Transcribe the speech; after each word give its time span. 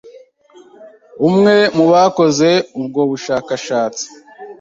umwe 1.27 1.55
mu 1.77 1.85
bakoze 1.91 2.49
ubwo 2.79 3.01
bushakashatsi, 3.09 4.05